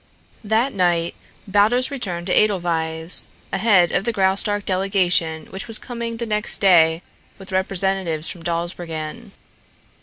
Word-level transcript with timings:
That 0.43 0.73
night 0.73 1.13
Baldos 1.47 1.91
returned 1.91 2.25
to 2.25 2.33
Edelweiss, 2.33 3.27
ahead 3.53 3.91
of 3.91 4.03
the 4.03 4.11
Graustark 4.11 4.65
delegation 4.65 5.45
which 5.51 5.67
was 5.67 5.77
coming 5.77 6.17
the 6.17 6.25
next 6.25 6.57
day 6.59 7.03
with 7.37 7.51
representatives 7.51 8.27
from 8.27 8.41
Dawsbergen. 8.41 9.31